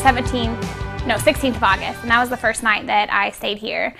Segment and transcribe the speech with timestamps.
[0.00, 3.94] 15th, no, 16th of August, and that was the first night that I stayed here.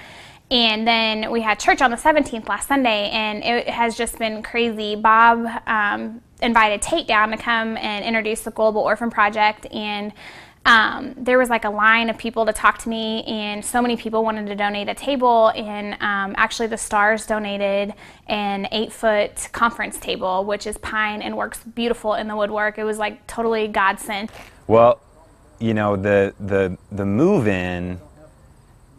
[0.50, 4.42] And then we had church on the 17th last Sunday, and it has just been
[4.42, 4.96] crazy.
[4.96, 10.12] Bob um, invited Tate down to come and introduce the Global Orphan Project, and
[10.64, 13.96] um, there was like a line of people to talk to me, and so many
[13.96, 15.48] people wanted to donate a table.
[15.54, 17.94] And um, actually, the Stars donated
[18.26, 22.78] an eight foot conference table, which is pine and works beautiful in the woodwork.
[22.78, 24.30] It was like totally godsend.
[24.66, 25.00] Well,
[25.60, 28.00] you know, the, the, the move in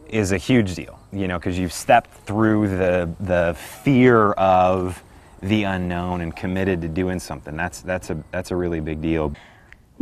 [0.08, 5.02] is a huge deal, you know, because you've stepped through the, the fear of
[5.42, 7.56] the unknown and committed to doing something.
[7.56, 9.34] That's, that's, a, that's a really big deal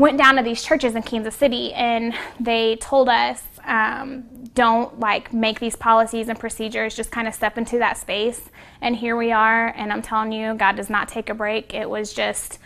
[0.01, 5.33] went down to these churches in Kansas City and they told us um, don't like
[5.33, 8.49] make these policies and procedures, just kind of step into that space.
[8.81, 11.75] And here we are, and I'm telling you, God does not take a break.
[11.75, 12.59] It was just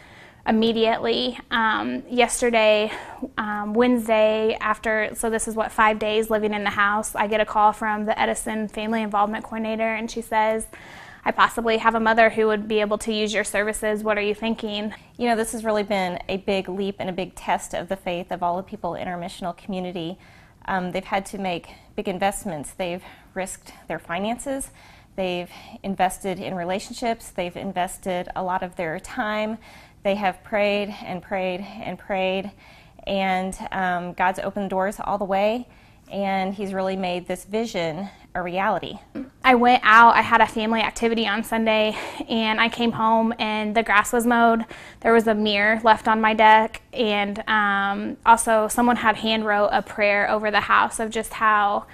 [0.46, 1.38] immediately.
[1.50, 2.92] Um, yesterday,
[3.38, 7.40] um, Wednesday, after, so this is what, five days living in the house, I get
[7.40, 10.66] a call from the Edison Family Involvement Coordinator, and she says,
[11.24, 14.04] I possibly have a mother who would be able to use your services.
[14.04, 14.92] What are you thinking?
[15.16, 17.96] You know, this has really been a big leap and a big test of the
[17.96, 20.18] faith of all the people in our missional community.
[20.66, 22.72] Um, they've had to make big investments.
[22.72, 23.02] They've
[23.32, 24.70] risked their finances.
[25.16, 25.50] They've
[25.82, 27.30] invested in relationships.
[27.30, 29.56] They've invested a lot of their time.
[30.04, 32.52] They have prayed and prayed and prayed.
[33.06, 35.66] And um, God's opened doors all the way.
[36.12, 38.98] And He's really made this vision a reality.
[39.42, 41.96] I went out, I had a family activity on Sunday,
[42.28, 44.64] and I came home and the grass was mowed.
[45.00, 49.68] There was a mirror left on my deck, and um, also someone had hand wrote
[49.68, 51.86] a prayer over the house of just how.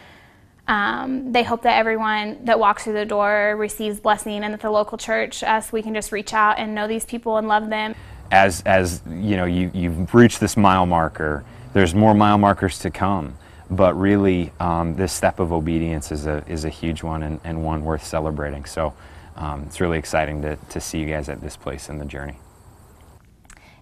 [0.70, 4.70] Um, they hope that everyone that walks through the door receives blessing and that the
[4.70, 7.96] local church, us, we can just reach out and know these people and love them.
[8.30, 12.90] As, as you know, you, you've reached this mile marker, there's more mile markers to
[12.90, 13.36] come
[13.70, 17.64] but really um, this step of obedience is a, is a huge one and, and
[17.64, 18.64] one worth celebrating.
[18.64, 18.92] So
[19.36, 22.36] um, it's really exciting to, to see you guys at this place in the journey.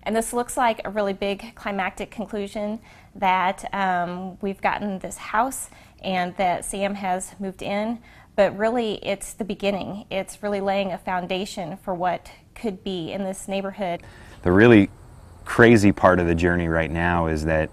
[0.02, 2.80] And this looks like a really big climactic conclusion
[3.14, 5.70] that um, we've gotten this house
[6.02, 8.00] and that Sam has moved in,
[8.36, 10.06] but really it's the beginning.
[10.10, 14.02] It's really laying a foundation for what could be in this neighborhood.
[14.42, 14.90] The really
[15.44, 17.70] crazy part of the journey right now is that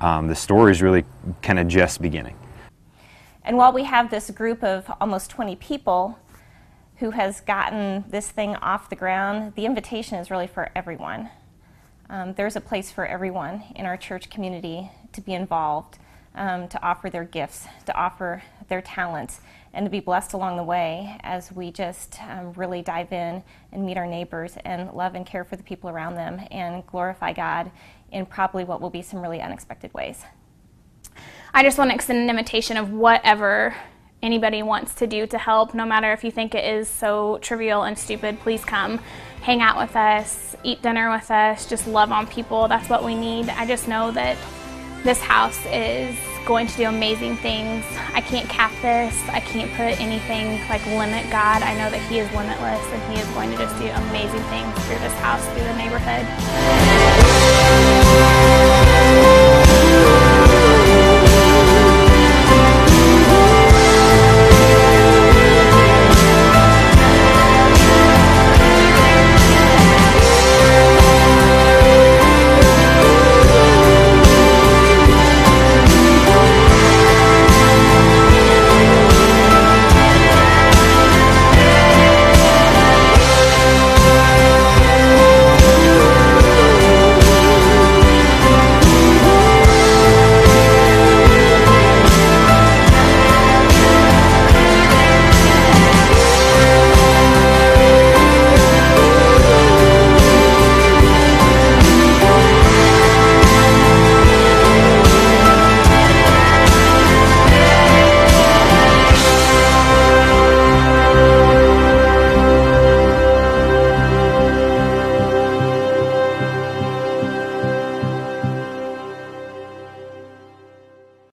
[0.00, 1.04] um, the story is really
[1.42, 2.36] kind of just beginning.
[3.44, 6.18] And while we have this group of almost 20 people
[6.96, 11.30] who has gotten this thing off the ground, the invitation is really for everyone.
[12.08, 15.98] Um, there's a place for everyone in our church community to be involved,
[16.36, 19.40] um, to offer their gifts, to offer their talents,
[19.72, 23.42] and to be blessed along the way as we just um, really dive in
[23.72, 27.32] and meet our neighbors and love and care for the people around them and glorify
[27.32, 27.70] God
[28.10, 30.22] in probably what will be some really unexpected ways.
[31.52, 33.74] I just want to extend an invitation of whatever
[34.22, 37.82] anybody wants to do to help, no matter if you think it is so trivial
[37.82, 38.98] and stupid, please come
[39.42, 42.66] hang out with us, eat dinner with us, just love on people.
[42.66, 43.48] That's what we need.
[43.50, 44.36] I just know that
[45.04, 46.14] this house is
[46.44, 47.84] going to do amazing things.
[48.14, 49.16] I can't cap this.
[49.28, 51.62] I can't put anything like limit God.
[51.62, 54.72] I know that He is limitless and He is going to just do amazing things
[54.86, 57.15] through this house, through the neighborhood.